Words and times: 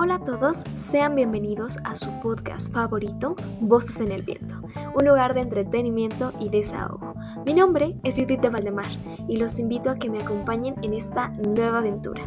Hola 0.00 0.14
a 0.14 0.20
todos, 0.20 0.62
sean 0.76 1.16
bienvenidos 1.16 1.76
a 1.82 1.96
su 1.96 2.08
podcast 2.20 2.72
favorito, 2.72 3.34
Voces 3.60 3.98
en 3.98 4.12
el 4.12 4.22
Viento, 4.22 4.62
un 4.94 5.04
lugar 5.04 5.34
de 5.34 5.40
entretenimiento 5.40 6.32
y 6.38 6.50
desahogo. 6.50 7.14
Mi 7.44 7.52
nombre 7.52 7.96
es 8.04 8.14
Judith 8.14 8.40
de 8.40 8.48
Valdemar 8.48 8.86
y 9.26 9.38
los 9.38 9.58
invito 9.58 9.90
a 9.90 9.96
que 9.96 10.08
me 10.08 10.20
acompañen 10.20 10.76
en 10.82 10.94
esta 10.94 11.30
nueva 11.30 11.78
aventura. 11.78 12.22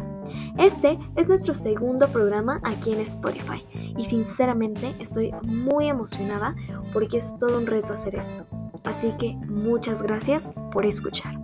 Este 0.58 0.98
es 1.16 1.28
nuestro 1.28 1.54
segundo 1.54 2.08
programa 2.08 2.60
aquí 2.62 2.92
en 2.92 3.00
Spotify 3.00 3.64
y 3.96 4.04
sinceramente 4.04 4.94
estoy 4.98 5.32
muy 5.42 5.88
emocionada 5.88 6.54
porque 6.92 7.16
es 7.16 7.34
todo 7.38 7.56
un 7.56 7.66
reto 7.66 7.94
hacer 7.94 8.16
esto. 8.16 8.44
Así 8.84 9.14
que 9.18 9.34
muchas 9.46 10.02
gracias 10.02 10.50
por 10.72 10.84
escuchar. 10.84 11.42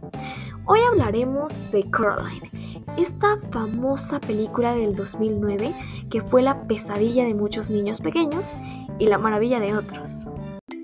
Hoy 0.66 0.80
hablaremos 0.90 1.62
de 1.72 1.90
Coraline 1.90 2.57
esta 2.98 3.38
famosa 3.52 4.18
película 4.18 4.74
del 4.74 4.96
2009 4.96 5.72
que 6.10 6.20
fue 6.20 6.42
la 6.42 6.66
pesadilla 6.66 7.24
de 7.24 7.34
muchos 7.34 7.70
niños 7.70 8.00
pequeños 8.00 8.56
y 8.98 9.06
la 9.06 9.18
maravilla 9.18 9.60
de 9.60 9.76
otros. 9.76 10.26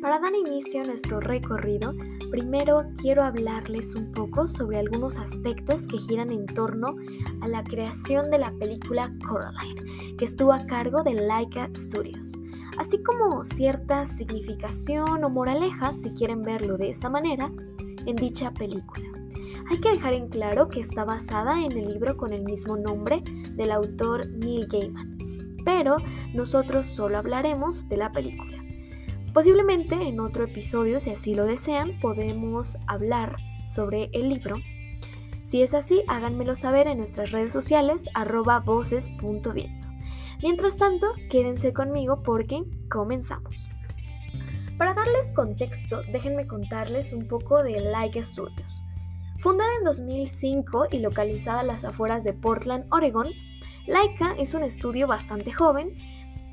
Para 0.01 0.21
dar 0.21 0.33
inicio 0.33 0.83
a 0.83 0.85
nuestro 0.85 1.19
recorrido, 1.19 1.93
primero 2.31 2.85
quiero 3.01 3.25
hablarles 3.25 3.97
un 3.97 4.13
poco 4.13 4.47
sobre 4.47 4.79
algunos 4.79 5.19
aspectos 5.19 5.89
que 5.89 5.99
giran 5.99 6.31
en 6.31 6.47
torno 6.47 6.95
a 7.41 7.49
la 7.49 7.65
creación 7.65 8.31
de 8.31 8.39
la 8.39 8.53
película 8.53 9.13
Coraline, 9.27 10.17
que 10.17 10.25
estuvo 10.25 10.53
a 10.53 10.65
cargo 10.67 11.03
de 11.03 11.15
Laika 11.15 11.69
Studios, 11.75 12.33
así 12.79 13.03
como 13.03 13.43
cierta 13.45 14.07
significación 14.07 15.25
o 15.25 15.31
moraleja, 15.31 15.93
si 15.93 16.11
quieren 16.11 16.43
verlo 16.43 16.77
de 16.77 16.91
esa 16.91 17.11
manera, 17.11 17.51
en 18.07 18.17
dicha 18.17 18.53
película. 18.53 19.24
Hay 19.71 19.81
que 19.81 19.91
dejar 19.91 20.15
en 20.15 20.29
claro 20.29 20.69
que 20.69 20.81
está 20.81 21.05
basada 21.05 21.65
en 21.65 21.73
el 21.73 21.93
libro 21.93 22.17
con 22.17 22.33
el 22.33 22.43
mismo 22.43 22.77
nombre 22.77 23.23
del 23.53 23.71
autor 23.71 24.29
Neil 24.29 24.67
Gaiman, 24.67 25.17
pero 25.65 25.97
nosotros 26.33 26.87
solo 26.87 27.19
hablaremos 27.19 27.89
de 27.89 27.97
la 27.97 28.13
película. 28.13 28.59
Posiblemente 29.33 29.97
en 29.97 30.21
otro 30.21 30.45
episodio, 30.45 31.01
si 31.01 31.11
así 31.11 31.35
lo 31.35 31.45
desean, 31.45 31.99
podemos 32.01 32.77
hablar 32.87 33.37
sobre 33.67 34.09
el 34.13 34.29
libro. 34.29 34.57
Si 35.43 35.63
es 35.63 35.75
así, 35.75 36.03
háganmelo 36.07 36.55
saber 36.55 36.87
en 36.87 36.99
nuestras 36.99 37.33
redes 37.33 37.53
sociales 37.53 38.09
arroba 38.15 38.61
voces.viento. 38.61 39.89
Mientras 40.43 40.77
tanto, 40.77 41.09
quédense 41.31 41.73
conmigo 41.73 42.23
porque 42.23 42.63
comenzamos. 42.89 43.69
Para 44.79 44.95
darles 44.95 45.33
contexto, 45.33 46.03
déjenme 46.13 46.47
contarles 46.47 47.13
un 47.13 47.27
poco 47.27 47.63
de 47.63 47.81
Like 47.81 48.23
Studios. 48.23 48.85
Fundada 49.41 49.71
en 49.79 49.85
2005 49.85 50.87
y 50.91 50.99
localizada 51.01 51.61
a 51.61 51.65
las 51.65 51.85
afueras 51.85 52.25
de 52.25 52.33
Portland, 52.33 52.87
Oregon, 52.91 53.29
Laika 53.87 54.35
es 54.39 54.55
un 54.55 54.63
estudio 54.63 55.07
bastante 55.07 55.53
joven 55.53 55.95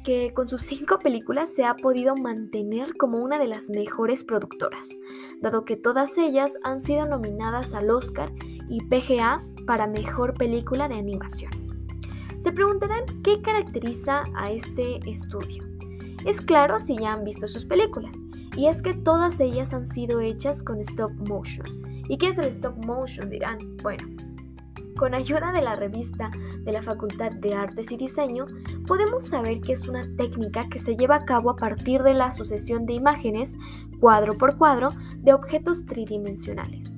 que 0.03 0.33
con 0.33 0.49
sus 0.49 0.63
cinco 0.63 0.99
películas 0.99 1.53
se 1.53 1.63
ha 1.63 1.75
podido 1.75 2.15
mantener 2.15 2.93
como 2.97 3.19
una 3.19 3.37
de 3.37 3.47
las 3.47 3.69
mejores 3.69 4.23
productoras, 4.23 4.89
dado 5.41 5.63
que 5.63 5.77
todas 5.77 6.17
ellas 6.17 6.57
han 6.63 6.81
sido 6.81 7.05
nominadas 7.05 7.73
al 7.73 7.89
Oscar 7.89 8.31
y 8.67 8.83
PGA 8.85 9.45
para 9.67 9.87
Mejor 9.87 10.33
Película 10.33 10.87
de 10.87 10.95
Animación. 10.95 11.51
Se 12.39 12.51
preguntarán 12.51 13.03
qué 13.23 13.41
caracteriza 13.41 14.23
a 14.35 14.51
este 14.51 14.99
estudio. 15.09 15.63
Es 16.25 16.41
claro 16.41 16.79
si 16.79 16.97
ya 16.97 17.13
han 17.13 17.23
visto 17.23 17.47
sus 17.47 17.65
películas, 17.65 18.15
y 18.57 18.67
es 18.67 18.81
que 18.81 18.93
todas 18.93 19.39
ellas 19.39 19.73
han 19.73 19.85
sido 19.85 20.19
hechas 20.19 20.63
con 20.63 20.79
stop 20.79 21.11
motion, 21.27 21.67
¿Y 22.11 22.17
qué 22.17 22.27
es 22.27 22.37
el 22.37 22.47
stop 22.47 22.75
motion? 22.85 23.29
Dirán. 23.29 23.57
Bueno, 23.81 24.03
con 24.97 25.13
ayuda 25.13 25.53
de 25.53 25.61
la 25.61 25.75
revista 25.75 26.29
de 26.59 26.73
la 26.73 26.83
Facultad 26.83 27.31
de 27.31 27.53
Artes 27.53 27.89
y 27.89 27.95
Diseño, 27.95 28.47
podemos 28.85 29.23
saber 29.23 29.61
que 29.61 29.71
es 29.71 29.87
una 29.87 30.05
técnica 30.17 30.67
que 30.67 30.77
se 30.77 30.97
lleva 30.97 31.15
a 31.15 31.25
cabo 31.25 31.51
a 31.51 31.55
partir 31.55 32.03
de 32.03 32.13
la 32.13 32.33
sucesión 32.33 32.85
de 32.85 32.95
imágenes, 32.95 33.57
cuadro 34.01 34.37
por 34.37 34.57
cuadro, 34.57 34.89
de 35.19 35.31
objetos 35.33 35.85
tridimensionales. 35.85 36.97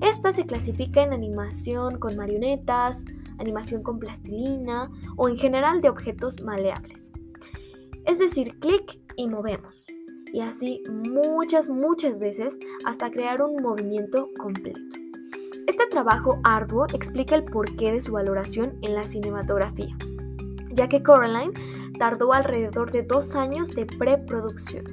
Esta 0.00 0.32
se 0.32 0.46
clasifica 0.46 1.02
en 1.02 1.12
animación 1.12 1.98
con 1.98 2.14
marionetas, 2.14 3.04
animación 3.40 3.82
con 3.82 3.98
plastilina 3.98 4.88
o 5.16 5.28
en 5.28 5.38
general 5.38 5.80
de 5.80 5.88
objetos 5.88 6.40
maleables. 6.40 7.12
Es 8.06 8.20
decir, 8.20 8.60
clic 8.60 9.00
y 9.16 9.26
movemos 9.26 9.81
y 10.32 10.40
así 10.40 10.82
muchas, 10.90 11.68
muchas 11.68 12.18
veces 12.18 12.58
hasta 12.84 13.10
crear 13.10 13.42
un 13.42 13.62
movimiento 13.62 14.30
completo. 14.38 14.80
Este 15.66 15.86
trabajo 15.90 16.40
arduo 16.42 16.86
explica 16.92 17.34
el 17.34 17.44
porqué 17.44 17.92
de 17.92 18.00
su 18.00 18.12
valoración 18.12 18.78
en 18.82 18.94
la 18.94 19.04
cinematografía, 19.04 19.96
ya 20.72 20.88
que 20.88 21.02
Coraline 21.02 21.52
tardó 21.98 22.32
alrededor 22.32 22.90
de 22.90 23.02
dos 23.02 23.36
años 23.36 23.70
de 23.70 23.86
preproducción, 23.86 24.84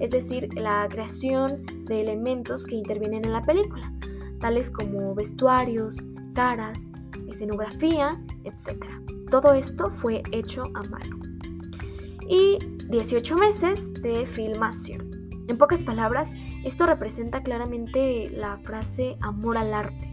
es 0.00 0.10
decir, 0.10 0.48
la 0.54 0.86
creación 0.90 1.64
de 1.86 2.02
elementos 2.02 2.66
que 2.66 2.74
intervienen 2.74 3.24
en 3.24 3.32
la 3.32 3.42
película, 3.42 3.92
tales 4.40 4.70
como 4.70 5.14
vestuarios, 5.14 5.96
caras, 6.34 6.92
escenografía, 7.28 8.10
etc. 8.44 8.84
Todo 9.30 9.54
esto 9.54 9.90
fue 9.90 10.22
hecho 10.32 10.62
a 10.74 10.82
mano. 10.84 11.18
Y 12.28 12.58
18 12.88 13.36
meses 13.36 13.92
de 14.02 14.26
filmación. 14.26 15.10
En 15.46 15.58
pocas 15.58 15.82
palabras, 15.82 16.30
esto 16.64 16.86
representa 16.86 17.42
claramente 17.42 18.30
la 18.30 18.56
frase 18.58 19.18
amor 19.20 19.58
al 19.58 19.74
arte, 19.74 20.08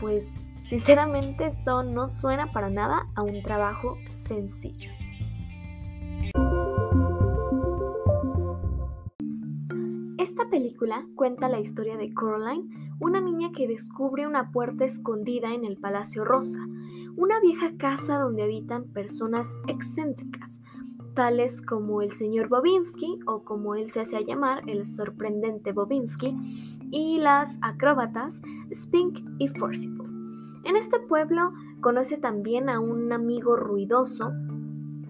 pues 0.00 0.46
sinceramente 0.62 1.46
esto 1.46 1.82
no 1.82 2.08
suena 2.08 2.50
para 2.50 2.70
nada 2.70 3.08
a 3.14 3.22
un 3.22 3.42
trabajo 3.42 3.98
sencillo. 4.12 4.90
Esta 10.18 10.48
película 10.50 11.06
cuenta 11.14 11.48
la 11.48 11.60
historia 11.60 11.98
de 11.98 12.14
Coraline, 12.14 12.94
una 13.00 13.20
niña 13.20 13.50
que 13.52 13.68
descubre 13.68 14.26
una 14.26 14.50
puerta 14.50 14.86
escondida 14.86 15.52
en 15.52 15.66
el 15.66 15.76
Palacio 15.76 16.24
Rosa, 16.24 16.60
una 17.16 17.38
vieja 17.40 17.76
casa 17.76 18.18
donde 18.18 18.44
habitan 18.44 18.84
personas 18.92 19.58
excéntricas, 19.66 20.62
tales 21.18 21.60
como 21.60 22.00
el 22.00 22.12
señor 22.12 22.48
Bobinsky 22.48 23.18
o 23.26 23.42
como 23.42 23.74
él 23.74 23.90
se 23.90 23.98
hace 23.98 24.24
llamar, 24.24 24.62
el 24.68 24.86
sorprendente 24.86 25.72
Bobinsky, 25.72 26.32
y 26.92 27.18
las 27.18 27.58
acróbatas 27.60 28.40
Spink 28.72 29.18
y 29.40 29.48
Forcible. 29.48 30.08
En 30.62 30.76
este 30.76 31.00
pueblo 31.00 31.52
conoce 31.80 32.18
también 32.18 32.68
a 32.68 32.78
un 32.78 33.12
amigo 33.12 33.56
ruidoso 33.56 34.30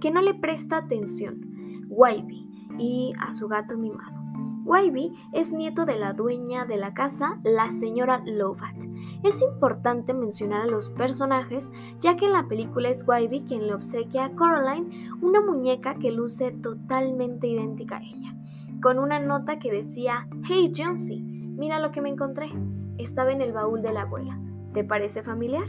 que 0.01 0.11
no 0.11 0.23
le 0.23 0.33
presta 0.33 0.79
atención, 0.79 1.87
Wavy, 1.91 2.49
y 2.79 3.13
a 3.21 3.31
su 3.31 3.47
gato 3.47 3.77
mimado. 3.77 4.19
Wavy 4.65 5.13
es 5.35 5.53
nieto 5.53 5.85
de 5.85 5.99
la 5.99 6.15
dueña 6.15 6.65
de 6.65 6.79
la 6.79 6.95
casa, 6.95 7.39
la 7.45 7.71
señora 7.71 8.23
Lovat. 8.25 8.88
Es 9.25 9.43
importante 9.43 10.15
mencionar 10.15 10.63
a 10.63 10.67
los 10.67 10.91
personajes, 10.91 11.73
ya 12.01 12.17
que 12.17 12.27
en 12.27 12.33
la 12.33 12.47
película 12.47 12.89
es 12.89 13.07
Wavy 13.07 13.41
quien 13.41 13.67
le 13.67 13.75
obsequia 13.75 14.27
a 14.27 14.31
Coraline 14.31 15.11
una 15.21 15.41
muñeca 15.41 15.97
que 15.97 16.13
luce 16.13 16.53
totalmente 16.53 17.49
idéntica 17.49 17.97
a 17.97 18.03
ella, 18.03 18.35
con 18.81 18.99
una 18.99 19.19
nota 19.19 19.59
que 19.59 19.73
decía, 19.73 20.29
Hey 20.47 20.73
Jonesy, 20.75 21.21
mira 21.21 21.81
lo 21.81 21.91
que 21.91 22.01
me 22.01 22.11
encontré. 22.11 22.51
Estaba 22.97 23.33
en 23.33 23.43
el 23.43 23.53
baúl 23.53 23.83
de 23.83 23.93
la 23.93 24.03
abuela. 24.03 24.39
¿Te 24.73 24.85
parece 24.85 25.23
familiar? 25.23 25.69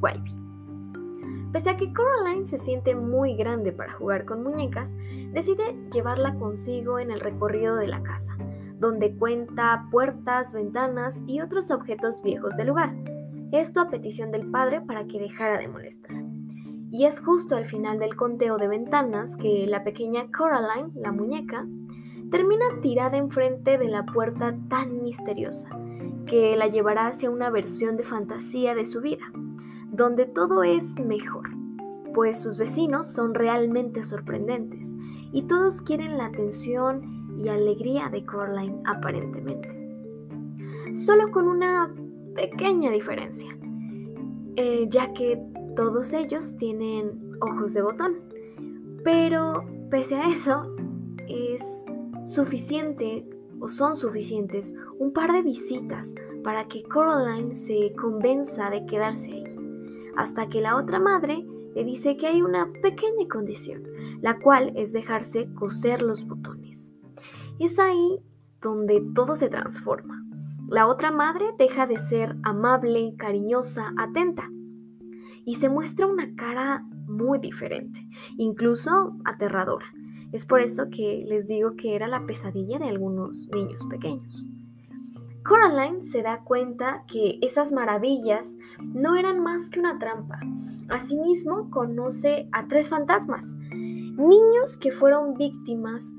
Wavy. 0.00 0.44
Pese 1.52 1.70
a 1.70 1.76
que 1.76 1.92
Coraline 1.92 2.46
se 2.46 2.58
siente 2.58 2.94
muy 2.94 3.36
grande 3.36 3.72
para 3.72 3.92
jugar 3.92 4.24
con 4.24 4.42
muñecas, 4.42 4.96
decide 5.32 5.76
llevarla 5.92 6.34
consigo 6.34 6.98
en 6.98 7.10
el 7.12 7.20
recorrido 7.20 7.76
de 7.76 7.86
la 7.86 8.02
casa, 8.02 8.36
donde 8.78 9.14
cuenta 9.16 9.86
puertas, 9.90 10.52
ventanas 10.52 11.22
y 11.26 11.40
otros 11.40 11.70
objetos 11.70 12.22
viejos 12.22 12.56
del 12.56 12.68
lugar. 12.68 12.94
Esto 13.52 13.80
a 13.80 13.88
petición 13.88 14.30
del 14.30 14.50
padre 14.50 14.80
para 14.80 15.06
que 15.06 15.20
dejara 15.20 15.58
de 15.58 15.68
molestar. 15.68 16.24
Y 16.90 17.06
es 17.06 17.20
justo 17.20 17.56
al 17.56 17.64
final 17.64 17.98
del 17.98 18.16
conteo 18.16 18.56
de 18.56 18.68
ventanas 18.68 19.36
que 19.36 19.66
la 19.66 19.84
pequeña 19.84 20.30
Coraline, 20.30 20.92
la 20.94 21.12
muñeca, 21.12 21.66
termina 22.30 22.64
tirada 22.80 23.16
enfrente 23.16 23.78
de 23.78 23.88
la 23.88 24.04
puerta 24.04 24.56
tan 24.68 25.02
misteriosa, 25.02 25.68
que 26.26 26.56
la 26.56 26.68
llevará 26.68 27.08
hacia 27.08 27.30
una 27.30 27.50
versión 27.50 27.96
de 27.96 28.02
fantasía 28.04 28.74
de 28.74 28.86
su 28.86 29.00
vida 29.00 29.24
donde 29.94 30.26
todo 30.26 30.64
es 30.64 30.98
mejor, 30.98 31.48
pues 32.14 32.42
sus 32.42 32.58
vecinos 32.58 33.06
son 33.06 33.32
realmente 33.32 34.02
sorprendentes 34.02 34.96
y 35.32 35.42
todos 35.42 35.80
quieren 35.80 36.18
la 36.18 36.26
atención 36.26 37.23
y 37.36 37.48
alegría 37.48 38.08
de 38.08 38.24
Coraline 38.24 38.80
aparentemente. 38.84 39.68
Solo 40.94 41.30
con 41.30 41.48
una 41.48 41.94
pequeña 42.34 42.90
diferencia, 42.90 43.56
eh, 44.56 44.86
ya 44.88 45.12
que 45.12 45.40
todos 45.76 46.12
ellos 46.12 46.56
tienen 46.56 47.36
ojos 47.40 47.74
de 47.74 47.82
botón. 47.82 48.20
Pero 49.02 49.64
pese 49.90 50.16
a 50.16 50.28
eso, 50.28 50.74
es 51.28 51.84
suficiente 52.24 53.26
o 53.60 53.68
son 53.68 53.96
suficientes 53.96 54.74
un 54.98 55.12
par 55.12 55.32
de 55.32 55.42
visitas 55.42 56.14
para 56.42 56.66
que 56.68 56.82
Coraline 56.82 57.54
se 57.54 57.92
convenza 57.94 58.70
de 58.70 58.84
quedarse 58.86 59.32
ahí 59.32 59.44
hasta 60.16 60.48
que 60.48 60.60
la 60.60 60.76
otra 60.76 60.98
madre 61.00 61.44
le 61.74 61.84
dice 61.84 62.16
que 62.16 62.26
hay 62.26 62.42
una 62.42 62.72
pequeña 62.82 63.26
condición, 63.30 63.82
la 64.20 64.38
cual 64.38 64.72
es 64.76 64.92
dejarse 64.92 65.52
coser 65.54 66.02
los 66.02 66.26
botones. 66.26 66.63
Es 67.58 67.78
ahí 67.78 68.20
donde 68.60 69.00
todo 69.14 69.36
se 69.36 69.48
transforma. 69.48 70.24
La 70.68 70.86
otra 70.86 71.10
madre 71.10 71.46
deja 71.58 71.86
de 71.86 71.98
ser 71.98 72.36
amable, 72.42 73.14
cariñosa, 73.16 73.92
atenta 73.96 74.50
y 75.44 75.54
se 75.54 75.68
muestra 75.68 76.06
una 76.06 76.34
cara 76.34 76.84
muy 77.06 77.38
diferente, 77.38 78.00
incluso 78.38 79.16
aterradora. 79.24 79.86
Es 80.32 80.44
por 80.44 80.60
eso 80.60 80.88
que 80.90 81.24
les 81.28 81.46
digo 81.46 81.76
que 81.76 81.94
era 81.94 82.08
la 82.08 82.26
pesadilla 82.26 82.78
de 82.78 82.88
algunos 82.88 83.46
niños 83.48 83.84
pequeños. 83.88 84.48
Coraline 85.44 86.02
se 86.02 86.22
da 86.22 86.42
cuenta 86.42 87.04
que 87.06 87.38
esas 87.42 87.70
maravillas 87.70 88.56
no 88.82 89.14
eran 89.14 89.42
más 89.42 89.68
que 89.68 89.78
una 89.78 89.98
trampa. 89.98 90.40
Asimismo, 90.88 91.70
conoce 91.70 92.48
a 92.52 92.66
tres 92.66 92.88
fantasmas, 92.88 93.54
niños 93.70 94.78
que 94.80 94.90
fueron 94.90 95.34
víctimas 95.34 96.14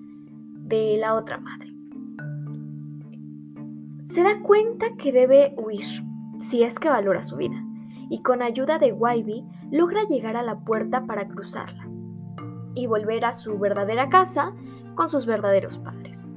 de 0.66 0.98
la 0.98 1.16
otra 1.16 1.38
madre. 1.38 1.74
Se 4.06 4.24
da 4.24 4.42
cuenta 4.42 4.96
que 4.98 5.12
debe 5.12 5.54
huir, 5.58 5.86
si 6.40 6.64
es 6.64 6.80
que 6.80 6.90
valora 6.90 7.24
su 7.24 7.38
vida, 7.38 7.64
y 8.10 8.22
con 8.22 8.42
ayuda 8.42 8.80
de 8.80 8.94
Wybie 8.94 9.44
logra 9.72 10.04
llegar 10.04 10.36
a 10.38 10.44
la 10.44 10.60
puerta 10.60 11.06
para 11.06 11.28
cruzarla 11.28 11.88
y 12.76 12.88
volver 12.88 13.26
a 13.26 13.34
su 13.34 13.58
verdadera 13.58 14.10
casa 14.10 14.54
con 14.96 15.10
sus 15.10 15.26
verdaderos 15.26 15.78
padres. 15.80 16.28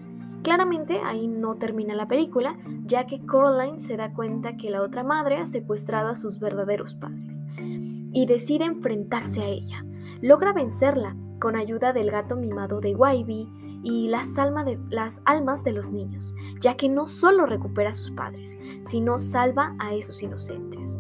Claramente 0.43 1.01
ahí 1.05 1.29
no 1.29 1.57
termina 1.57 1.95
la 1.95 2.09
película, 2.09 2.57
ya 2.85 3.07
que 3.07 3.25
Coraline 3.27 3.81
se 3.81 3.97
da 3.97 4.15
cuenta 4.15 4.57
que 4.57 4.71
la 4.71 4.83
otra 4.83 5.03
madre 5.03 5.39
ha 5.39 5.47
secuestrado 5.47 6.11
a 6.11 6.17
sus 6.17 6.39
verdaderos 6.39 6.95
padres 6.95 7.45
y 7.59 8.27
decide 8.27 8.65
enfrentarse 8.65 9.43
a 9.43 9.47
ella. 9.47 9.85
Logra 10.23 10.53
vencerla 10.53 11.17
con 11.41 11.57
ayuda 11.57 11.93
del 11.93 12.11
gato 12.11 12.37
mimado 12.37 12.81
de 12.81 12.95
Wybie 12.95 13.58
y 13.83 14.09
las, 14.09 14.35
de, 14.35 14.79
las 14.91 15.21
almas 15.25 15.65
de 15.65 15.73
los 15.73 15.91
niños, 15.91 16.35
ya 16.61 16.77
que 16.77 16.89
no 16.89 17.07
solo 17.07 17.47
recupera 17.47 17.91
a 17.91 17.95
sus 17.95 18.11
padres, 18.11 18.59
sino 18.85 19.19
salva 19.19 19.75
a 19.79 19.95
esos 19.95 20.23
inocentes. 20.23 20.99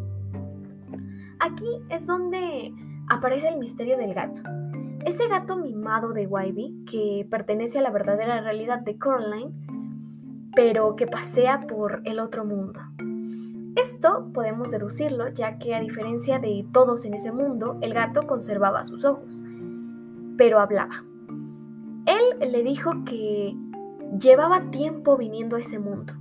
Aquí 1.40 1.82
es 1.88 2.06
donde 2.06 2.74
aparece 3.08 3.48
el 3.48 3.58
misterio 3.58 3.96
del 3.96 4.14
gato. 4.14 4.42
Ese 5.04 5.28
gato 5.28 5.56
mimado 5.56 6.12
de 6.12 6.26
Wybie, 6.26 6.84
que 6.84 7.26
pertenece 7.30 7.78
a 7.78 7.82
la 7.82 7.90
verdadera 7.90 8.40
realidad 8.40 8.80
de 8.80 8.98
Coraline, 8.98 9.52
pero 10.54 10.96
que 10.96 11.06
pasea 11.06 11.60
por 11.60 12.02
el 12.04 12.18
otro 12.18 12.44
mundo. 12.44 12.80
Esto 13.76 14.28
podemos 14.34 14.72
deducirlo 14.72 15.28
ya 15.28 15.58
que 15.58 15.74
a 15.74 15.80
diferencia 15.80 16.40
de 16.40 16.66
todos 16.72 17.04
en 17.04 17.14
ese 17.14 17.30
mundo, 17.30 17.78
el 17.80 17.94
gato 17.94 18.26
conservaba 18.26 18.82
sus 18.82 19.04
ojos, 19.04 19.42
pero 20.36 20.58
hablaba. 20.58 21.04
Él 22.08 22.52
le 22.52 22.62
dijo 22.62 23.04
que 23.04 23.54
llevaba 24.18 24.70
tiempo 24.70 25.18
viniendo 25.18 25.56
a 25.56 25.60
ese 25.60 25.78
mundo. 25.78 26.14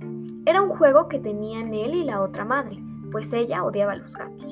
Era 0.44 0.60
un 0.60 0.68
juego 0.68 1.08
que 1.08 1.18
tenían 1.18 1.72
él 1.72 1.94
y 1.94 2.04
la 2.04 2.20
otra 2.20 2.44
madre, 2.44 2.78
pues 3.10 3.32
ella 3.32 3.64
odiaba 3.64 3.92
a 3.92 3.96
los 3.96 4.14
gatos. 4.14 4.44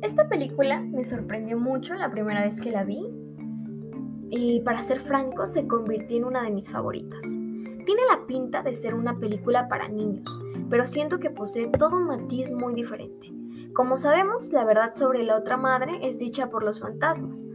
Esta 0.00 0.28
película 0.28 0.80
me 0.80 1.02
sorprendió 1.02 1.58
mucho 1.58 1.94
la 1.94 2.08
primera 2.08 2.42
vez 2.42 2.60
que 2.60 2.70
la 2.70 2.84
vi 2.84 3.04
y 4.30 4.60
para 4.60 4.80
ser 4.80 5.00
franco 5.00 5.48
se 5.48 5.66
convirtió 5.66 6.18
en 6.18 6.24
una 6.24 6.44
de 6.44 6.52
mis 6.52 6.70
favoritas. 6.70 7.24
Tiene 7.24 8.02
la 8.08 8.24
pinta 8.28 8.62
de 8.62 8.74
ser 8.74 8.94
una 8.94 9.18
película 9.18 9.68
para 9.68 9.88
niños, 9.88 10.40
pero 10.68 10.86
siento 10.86 11.18
que 11.18 11.30
posee 11.30 11.66
todo 11.66 11.96
un 11.96 12.06
matiz 12.06 12.52
muy 12.52 12.74
diferente. 12.74 13.32
Como 13.74 13.96
sabemos, 13.96 14.52
la 14.52 14.64
verdad 14.64 14.94
sobre 14.94 15.24
la 15.24 15.36
otra 15.36 15.56
madre 15.56 15.98
es 16.00 16.16
dicha 16.16 16.48
por 16.48 16.62
los 16.62 16.78
fantasmas, 16.78 17.48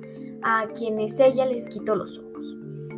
a 0.48 0.68
quienes 0.68 1.20
ella 1.20 1.46
les 1.46 1.68
quitó 1.68 1.96
los 1.96 2.20
ojos, 2.20 2.25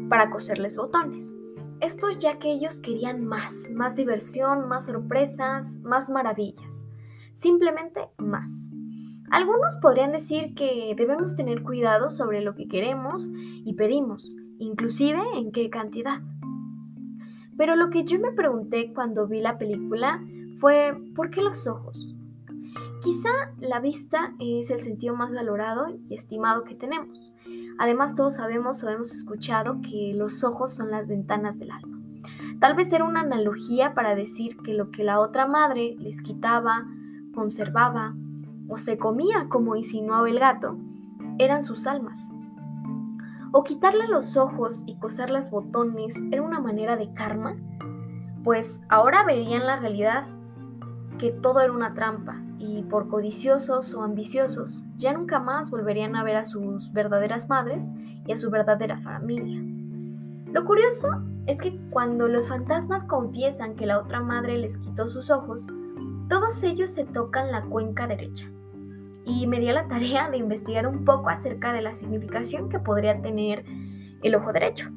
para 0.10 0.30
coserles 0.30 0.78
botones. 0.78 1.36
Esto 1.80 2.10
ya 2.12 2.40
que 2.40 2.52
ellos 2.52 2.80
querían 2.80 3.26
más, 3.26 3.70
más 3.74 3.96
diversión, 3.96 4.68
más 4.68 4.88
sorpresas, 4.88 5.78
más 5.80 6.10
maravillas. 6.10 6.88
Simplemente 7.34 8.10
más. 8.18 8.72
Algunos 9.30 9.78
podrían 9.82 10.12
decir 10.12 10.56
que 10.56 10.94
debemos 10.98 11.36
tener 11.36 11.62
cuidado 11.62 12.10
sobre 12.10 12.42
lo 12.42 12.56
que 12.56 12.68
queremos 12.68 13.30
y 13.34 13.74
pedimos, 13.74 14.36
inclusive 14.58 15.22
en 15.36 15.52
qué 15.52 15.70
cantidad. 15.70 16.22
Pero 17.58 17.76
lo 17.76 17.90
que 17.90 18.06
yo 18.06 18.20
me 18.20 18.32
pregunté 18.32 18.94
cuando 18.94 19.28
vi 19.28 19.42
la 19.42 19.58
película 19.58 20.24
fue 20.60 20.98
¿por 21.16 21.30
qué 21.30 21.42
los 21.42 21.68
ojos? 21.68 22.16
Quizá 23.02 23.30
la 23.60 23.80
vista 23.80 24.34
es 24.40 24.72
el 24.72 24.82
sentido 24.82 25.16
más 25.16 25.34
valorado 25.34 25.88
y 26.10 26.16
estimado 26.16 26.64
que 26.64 26.76
tenemos. 26.76 27.32
Además 27.78 28.16
todos 28.16 28.36
sabemos 28.36 28.84
o 28.84 28.90
hemos 28.90 29.14
escuchado 29.14 29.82
que 29.82 30.14
los 30.16 30.44
ojos 30.44 30.74
son 30.74 30.90
las 30.90 31.08
ventanas 31.08 31.60
del 31.60 31.72
alma. 31.72 32.00
Tal 32.60 32.76
vez 32.76 32.92
era 32.92 33.06
una 33.06 33.22
analogía 33.22 33.94
para 33.94 34.16
decir 34.16 34.58
que 34.58 34.74
lo 34.74 34.90
que 34.90 35.04
la 35.04 35.20
otra 35.20 35.46
madre 35.46 35.96
les 36.00 36.22
quitaba, 36.22 36.86
conservaba 37.36 38.16
o 38.68 38.78
se 38.78 38.98
comía, 38.98 39.48
como 39.48 39.76
insinuaba 39.76 40.28
el 40.28 40.40
gato, 40.40 40.78
eran 41.38 41.64
sus 41.64 41.86
almas. 41.86 42.32
O 43.52 43.64
quitarle 43.64 44.08
los 44.08 44.38
ojos 44.38 44.84
y 44.88 44.98
coserles 44.98 45.52
botones 45.52 46.16
era 46.32 46.42
una 46.42 46.60
manera 46.60 46.98
de 46.98 47.14
karma, 47.14 47.56
pues 48.44 48.82
ahora 48.90 49.24
verían 49.24 49.68
la 49.68 49.78
realidad 49.78 50.28
que 51.20 51.32
todo 51.32 51.62
era 51.62 51.72
una 51.72 51.94
trampa 51.94 52.42
y 52.60 52.84
por 52.84 53.08
codiciosos 53.08 53.94
o 53.94 54.02
ambiciosos 54.02 54.84
ya 54.98 55.14
nunca 55.14 55.40
más 55.40 55.70
volverían 55.70 56.16
a 56.16 56.24
ver 56.24 56.38
a 56.38 56.44
sus 56.44 56.92
verdaderas 56.92 57.50
madres 57.50 57.90
y 58.26 58.32
a 58.32 58.38
su 58.38 58.50
verdadera 58.50 58.98
familia. 58.98 59.62
Lo 60.52 60.66
curioso 60.66 61.10
es 61.46 61.58
que 61.60 61.78
cuando 61.90 62.28
los 62.28 62.50
fantasmas 62.50 63.04
confiesan 63.04 63.76
que 63.76 63.86
la 63.86 64.00
otra 64.00 64.22
madre 64.22 64.58
les 64.58 64.78
quitó 64.78 65.08
sus 65.08 65.30
ojos, 65.30 65.68
todos 66.30 66.64
ellos 66.64 66.92
se 66.92 67.06
tocan 67.06 67.52
la 67.52 67.64
cuenca 67.64 68.08
derecha, 68.08 68.50
y 69.26 69.48
me 69.48 69.60
di 69.60 69.70
a 69.70 69.74
la 69.74 69.88
tarea 69.88 70.30
de 70.30 70.38
investigar 70.38 70.88
un 70.88 71.06
poco 71.06 71.30
acerca 71.30 71.74
de 71.74 71.82
la 71.82 71.94
significación 71.94 72.70
que 72.70 72.80
podría 72.80 73.22
tener 73.22 73.66
el 74.24 74.36
ojo 74.36 74.52
derecho. 74.52 74.90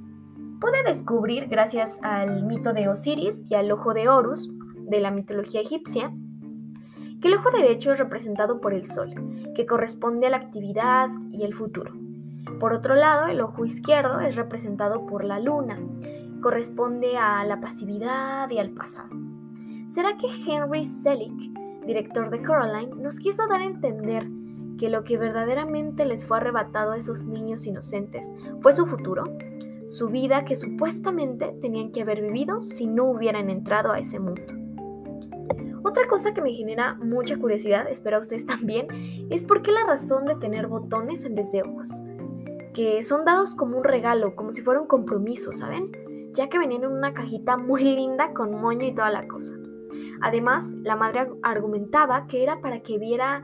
Pude 0.61 0.83
descubrir, 0.85 1.49
gracias 1.49 2.01
al 2.03 2.45
mito 2.45 2.73
de 2.73 2.89
Osiris 2.89 3.43
y 3.49 3.55
al 3.55 3.71
ojo 3.73 3.95
de 3.95 4.09
Horus 4.09 4.53
de 4.77 5.01
la 5.01 5.11
mitología 5.11 5.61
egipcia, 5.61 6.13
que 7.21 7.29
el 7.29 7.35
ojo 7.35 7.51
derecho 7.51 7.93
es 7.93 7.99
representado 7.99 8.61
por 8.61 8.75
el 8.75 8.85
sol, 8.85 9.15
que 9.55 9.67
corresponde 9.67 10.27
a 10.27 10.31
la 10.31 10.39
actividad 10.39 11.09
y 11.33 11.45
el 11.45 11.55
futuro. 11.55 11.93
Por 12.59 12.73
otro 12.73 12.95
lado, 12.95 13.29
el 13.29 13.41
ojo 13.41 13.65
izquierdo 13.65 14.21
es 14.21 14.37
representado 14.37 15.07
por 15.07 15.25
la 15.25 15.39
luna, 15.39 15.79
corresponde 16.43 17.19
a 17.19 17.45
la 17.45 17.61
pasividad 17.61 18.51
y 18.51 18.59
al 18.59 18.71
pasado. 18.71 19.11
¿Será 19.89 20.17
que 20.17 20.29
Henry 20.47 20.85
Selick 20.85 21.61
director 21.87 22.31
de 22.31 22.43
Coraline, 22.43 22.95
nos 22.97 23.19
quiso 23.19 23.47
dar 23.49 23.61
a 23.61 23.65
entender 23.65 24.27
que 24.79 24.89
lo 24.89 25.05
que 25.05 25.19
verdaderamente 25.19 26.05
les 26.05 26.27
fue 26.27 26.39
arrebatado 26.39 26.93
a 26.93 26.97
esos 26.97 27.27
niños 27.27 27.67
inocentes 27.67 28.33
fue 28.61 28.73
su 28.73 28.87
futuro, 28.87 29.25
su 29.87 30.09
vida 30.09 30.45
que 30.45 30.57
supuestamente 30.57 31.55
tenían 31.61 31.91
que 31.91 32.03
haber 32.03 32.23
vivido 32.23 32.63
si 32.63 32.87
no 32.87 33.05
hubieran 33.07 33.51
entrado 33.51 33.93
a 33.93 33.99
ese 33.99 34.19
mundo. 34.19 34.60
Otra 35.83 36.07
cosa 36.09 36.35
que 36.35 36.43
me 36.43 36.53
genera 36.53 36.95
mucha 36.95 37.39
curiosidad, 37.39 37.89
espero 37.89 38.19
a 38.19 38.21
ustedes 38.21 38.47
también, 38.47 38.87
es 39.31 39.45
por 39.45 39.63
qué 39.63 39.73
la 39.73 39.87
razón 39.87 40.27
de 40.27 40.37
tener 40.37 40.67
botones 40.67 41.25
en 41.25 41.35
vez 41.35 41.51
de 41.53 41.63
ojos, 41.63 41.91
que 42.75 43.03
son 43.03 43.25
dados 43.25 43.55
como 43.55 43.79
un 43.79 43.85
regalo, 43.85 44.37
como 44.37 44.53
si 44.53 44.63
fuera 44.63 44.81
un 44.81 44.87
compromiso, 44.87 45.53
¿saben? 45.53 45.91
Ya 46.33 46.49
que 46.49 46.59
venían 46.59 46.85
en 46.85 46.93
una 46.93 47.15
cajita 47.15 47.57
muy 47.57 47.83
linda 47.83 48.33
con 48.35 48.61
moño 48.61 48.87
y 48.87 48.95
toda 48.95 49.11
la 49.11 49.27
cosa. 49.27 49.55
Además, 50.21 50.73
la 50.83 50.97
madre 50.97 51.29
argumentaba 51.43 52.27
que 52.27 52.43
era 52.43 52.61
para 52.61 52.81
que 52.81 52.99
viera 52.99 53.43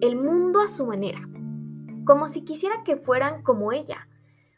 el 0.00 0.16
mundo 0.16 0.60
a 0.60 0.68
su 0.68 0.86
manera, 0.86 1.28
como 2.04 2.28
si 2.28 2.44
quisiera 2.44 2.84
que 2.84 2.96
fueran 2.96 3.42
como 3.42 3.72
ella, 3.72 4.08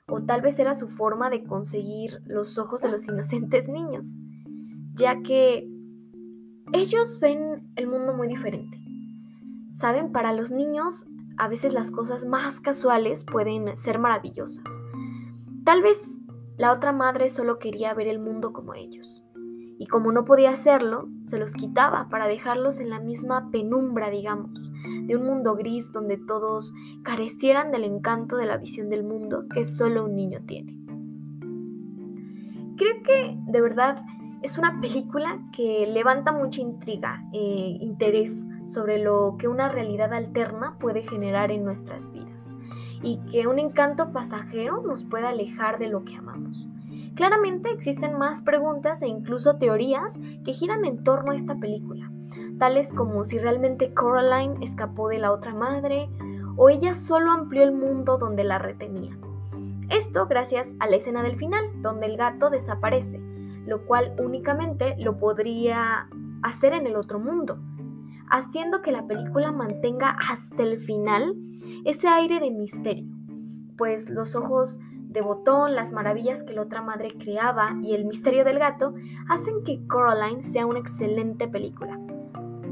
o 0.08 0.23
tal 0.23 0.42
vez 0.42 0.58
era 0.58 0.75
su 0.75 0.88
forma 0.88 1.30
de 1.30 1.44
conseguir 1.44 2.20
los 2.26 2.58
ojos 2.58 2.82
de 2.82 2.90
los 2.90 3.08
inocentes 3.08 3.68
niños, 3.68 4.16
ya 4.94 5.23
que 5.23 5.68
ellos 6.73 7.18
ven 7.20 7.70
el 7.76 7.87
mundo 7.87 8.12
muy 8.12 8.28
diferente. 8.28 8.78
Saben, 9.75 10.12
para 10.12 10.32
los 10.32 10.50
niños 10.50 11.06
a 11.38 11.49
veces 11.49 11.75
las 11.75 11.90
cosas 11.90 12.25
más 12.25 12.61
casuales 12.61 13.25
pueden 13.25 13.76
ser 13.76 13.99
maravillosas. 13.99 14.64
Tal 15.64 15.82
vez 15.82 16.20
la 16.56 16.73
otra 16.73 16.92
madre 16.92 17.28
solo 17.28 17.58
quería 17.58 17.92
ver 17.94 18.06
el 18.08 18.18
mundo 18.18 18.52
como 18.52 18.75
ellos 18.75 19.26
y 19.78 19.87
como 19.87 20.11
no 20.12 20.25
podía 20.25 20.50
hacerlo, 20.50 21.08
se 21.23 21.38
los 21.38 21.52
quitaba 21.52 22.08
para 22.08 22.26
dejarlos 22.26 22.80
en 22.80 22.88
la 22.88 23.00
misma 23.00 23.50
penumbra, 23.50 24.08
digamos, 24.11 24.73
de 25.06 25.16
un 25.16 25.25
mundo 25.25 25.54
gris 25.54 25.92
donde 25.92 26.16
todos 26.16 26.73
carecieran 27.02 27.70
del 27.73 27.85
encanto 27.85 28.37
de 28.37 28.46
la 28.46 28.56
visión 28.56 28.88
del 28.88 29.04
mundo 29.04 29.44
que 29.52 29.64
solo 29.64 30.04
un 30.04 30.16
niño 30.16 30.40
tiene. 30.46 30.75
Creo 32.76 33.02
que 33.02 33.37
de 33.49 33.61
verdad 33.61 34.02
es 34.42 34.58
una 34.58 34.80
película 34.80 35.38
que 35.52 35.86
levanta 35.86 36.32
mucha 36.32 36.60
intriga 36.60 37.22
e 37.32 37.78
interés 37.80 38.46
sobre 38.66 38.98
lo 38.98 39.36
que 39.38 39.48
una 39.48 39.68
realidad 39.68 40.12
alterna 40.12 40.76
puede 40.78 41.02
generar 41.02 41.50
en 41.50 41.64
nuestras 41.64 42.12
vidas 42.12 42.54
y 43.02 43.18
que 43.30 43.46
un 43.46 43.58
encanto 43.58 44.12
pasajero 44.12 44.82
nos 44.82 45.04
puede 45.04 45.26
alejar 45.26 45.78
de 45.78 45.88
lo 45.88 46.04
que 46.04 46.16
amamos. 46.16 46.70
Claramente 47.14 47.70
existen 47.70 48.18
más 48.18 48.42
preguntas 48.42 49.00
e 49.02 49.08
incluso 49.08 49.56
teorías 49.56 50.18
que 50.44 50.52
giran 50.52 50.84
en 50.84 51.02
torno 51.02 51.32
a 51.32 51.34
esta 51.36 51.56
película, 51.56 52.10
tales 52.58 52.92
como 52.92 53.24
si 53.24 53.38
realmente 53.38 53.94
Coraline 53.94 54.62
escapó 54.62 55.08
de 55.08 55.18
la 55.18 55.32
otra 55.32 55.54
madre 55.54 56.10
o 56.56 56.68
ella 56.68 56.94
solo 56.94 57.32
amplió 57.32 57.62
el 57.62 57.72
mundo 57.72 58.18
donde 58.18 58.44
la 58.44 58.58
retenía. 58.58 59.16
Esto 59.88 60.26
gracias 60.26 60.74
a 60.80 60.88
la 60.88 60.96
escena 60.96 61.22
del 61.22 61.36
final, 61.36 61.64
donde 61.80 62.06
el 62.06 62.16
gato 62.16 62.50
desaparece, 62.50 63.20
lo 63.66 63.85
cual 63.87 64.14
únicamente 64.18 64.96
lo 64.99 65.18
podría 65.18 66.08
hacer 66.42 66.73
en 66.73 66.87
el 66.87 66.96
otro 66.96 67.18
mundo, 67.18 67.58
haciendo 68.30 68.82
que 68.82 68.92
la 68.92 69.06
película 69.06 69.52
mantenga 69.52 70.16
hasta 70.30 70.62
el 70.62 70.78
final 70.78 71.35
ese 71.85 72.08
aire 72.08 72.40
de 72.40 72.50
misterio, 72.50 73.06
pues 73.76 74.08
los 74.08 74.35
ojos 74.35 74.78
de 75.08 75.20
botón, 75.23 75.75
las 75.75 75.92
maravillas 75.92 76.42
que 76.42 76.52
la 76.52 76.62
otra 76.62 76.82
madre 76.82 77.14
creaba 77.18 77.76
y 77.82 77.94
el 77.94 78.04
misterio 78.04 78.44
del 78.44 78.58
gato 78.58 78.94
hacen 79.28 79.64
que 79.64 79.87
Coraline 79.87 80.42
sea 80.42 80.66
una 80.66 80.78
excelente 80.78 81.49
película. 81.49 81.99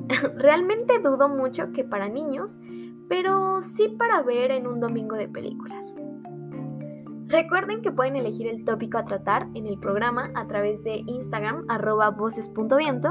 Realmente 0.37 0.99
dudo 0.99 1.29
mucho 1.29 1.73
que 1.73 1.85
para 1.85 2.09
niños, 2.09 2.61
pero 3.09 3.63
sí 3.63 3.89
para 3.99 4.23
ver 4.23 4.51
en 4.51 4.67
un 4.67 4.81
domingo 4.81 5.17
de 5.17 5.29
películas. 5.29 5.97
Recuerden 7.35 7.83
que 7.83 7.91
pueden 7.91 8.15
elegir 8.15 8.47
el 8.47 8.65
tópico 8.65 8.97
a 8.97 9.05
tratar 9.05 9.49
en 9.55 9.67
el 9.67 9.77
programa 9.77 10.31
a 10.37 10.47
través 10.47 10.85
de 10.85 11.03
Instagram 11.05 11.65
arroba 11.69 12.11
voces.viento 12.11 13.11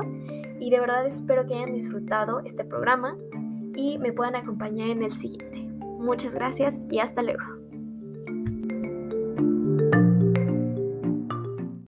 y 0.62 0.70
de 0.70 0.80
verdad 0.80 1.06
espero 1.06 1.46
que 1.46 1.56
hayan 1.56 1.74
disfrutado 1.74 2.40
este 2.46 2.64
programa 2.64 3.18
y 3.76 3.98
me 3.98 4.14
puedan 4.14 4.38
acompañar 4.38 4.88
en 4.88 5.04
el 5.04 5.12
siguiente. 5.12 5.68
Muchas 6.00 6.34
gracias 6.34 6.82
y 6.90 7.00
hasta 7.00 7.22
luego. 7.22 7.63